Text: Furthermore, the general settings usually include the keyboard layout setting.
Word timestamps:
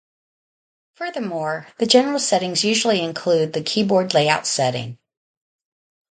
Furthermore, 0.95 1.67
the 1.77 1.85
general 1.85 2.17
settings 2.17 2.63
usually 2.63 3.03
include 3.03 3.53
the 3.53 3.61
keyboard 3.61 4.15
layout 4.15 4.47
setting. 4.47 4.97